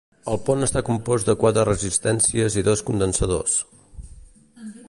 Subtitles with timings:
[0.35, 3.59] El pont està compost de quatre resistències i dos condensadors.